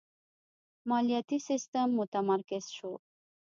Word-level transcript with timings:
مالیاتی 0.89 1.37
سیستم 1.49 1.87
متمرکز 1.99 2.65
شو. 2.75 2.91